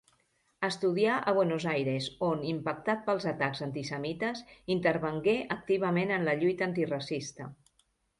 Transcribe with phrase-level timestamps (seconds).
[0.67, 4.41] Estudià a Buenos Aires on, impactat pels atacs antisemites,
[4.77, 7.47] intervingué activament en la lluita antiracista.